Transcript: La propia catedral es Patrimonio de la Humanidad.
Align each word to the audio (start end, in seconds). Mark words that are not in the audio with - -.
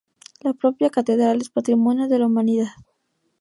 La 0.39 0.53
propia 0.53 0.89
catedral 0.89 1.41
es 1.41 1.49
Patrimonio 1.51 2.07
de 2.07 2.17
la 2.17 2.25
Humanidad. 2.25 2.69